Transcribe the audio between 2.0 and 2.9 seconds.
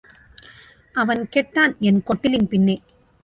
கொட்டிலின் பின்னே.